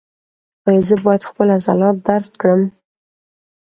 ایا 0.67 0.81
زه 0.87 0.95
باید 1.05 1.27
خپل 1.29 1.47
عضلات 1.57 1.95
درد 2.07 2.27
کړم؟ 2.41 2.61